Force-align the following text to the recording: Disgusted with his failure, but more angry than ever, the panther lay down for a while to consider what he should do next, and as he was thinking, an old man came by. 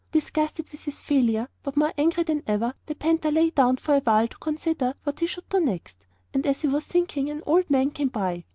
Disgusted 0.11 0.71
with 0.71 0.81
his 0.85 0.99
failure, 1.03 1.47
but 1.61 1.77
more 1.77 1.93
angry 1.95 2.23
than 2.23 2.41
ever, 2.47 2.73
the 2.87 2.95
panther 2.95 3.29
lay 3.31 3.51
down 3.51 3.77
for 3.77 3.93
a 3.93 3.99
while 3.99 4.27
to 4.27 4.37
consider 4.39 4.95
what 5.03 5.19
he 5.19 5.27
should 5.27 5.47
do 5.49 5.59
next, 5.59 6.07
and 6.33 6.43
as 6.47 6.63
he 6.63 6.67
was 6.67 6.87
thinking, 6.87 7.29
an 7.29 7.43
old 7.45 7.69
man 7.69 7.91
came 7.91 8.07
by. 8.07 8.43